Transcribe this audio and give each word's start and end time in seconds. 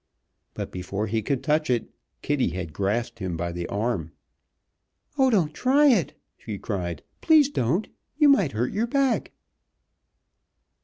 But 0.55 0.71
before 0.71 1.05
he 1.05 1.21
could 1.21 1.43
touch 1.43 1.69
it 1.69 1.87
Kitty 2.23 2.49
had 2.49 2.73
grasped 2.73 3.19
him 3.19 3.37
by 3.37 3.51
the 3.51 3.67
arm. 3.67 4.13
"Oh, 5.15 5.29
don't 5.29 5.53
try 5.53 5.89
it!" 5.89 6.15
she 6.39 6.57
cried. 6.57 7.03
"Please 7.21 7.49
don't! 7.49 7.87
You 8.17 8.27
might 8.27 8.53
hurt 8.53 8.73
your 8.73 8.87
back." 8.87 9.31